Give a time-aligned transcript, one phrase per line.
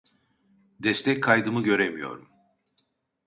[0.83, 2.27] Destek kaydımı göremiyorun